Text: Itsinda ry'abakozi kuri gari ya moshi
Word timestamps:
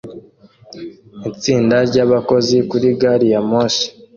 Itsinda 1.29 1.77
ry'abakozi 1.89 2.57
kuri 2.69 2.87
gari 2.99 3.27
ya 3.33 3.41
moshi 3.49 3.87